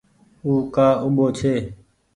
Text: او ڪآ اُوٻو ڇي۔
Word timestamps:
او 0.43 0.51
ڪآ 0.75 0.87
اُوٻو 1.03 1.27
ڇي۔ 1.37 1.53